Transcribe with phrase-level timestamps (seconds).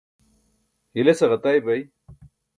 [0.97, 1.81] hilese ġatay bay